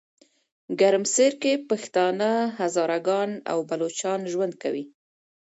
[0.79, 4.85] ګرمسیرکې پښتانه، هزاره ګان او بلوچان ژوند کوي.